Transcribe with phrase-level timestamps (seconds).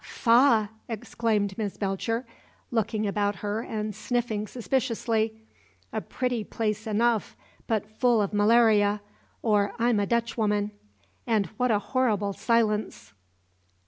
[0.03, 2.25] "Faugh!" exclaimed Miss Belcher,
[2.71, 5.39] looking about her and sniffing suspiciously.
[5.93, 9.01] "A pretty place enough, but full of malaria,
[9.43, 10.71] or I'm a Dutchwoman!
[11.27, 13.13] And what a horrible silence!"